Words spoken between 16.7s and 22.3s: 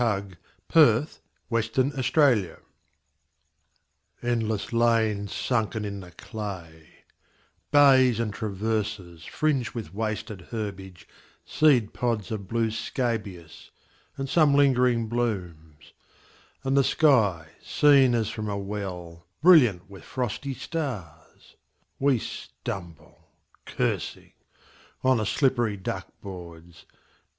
the sky, seen as from a well, Brilliant with frosty stars. We